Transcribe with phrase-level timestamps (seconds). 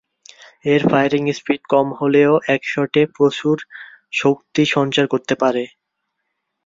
[0.65, 3.57] এর firing speed কম হলেও এক শটে প্রচুর
[4.13, 5.63] শক্তি সঞ্চার করতে পারে।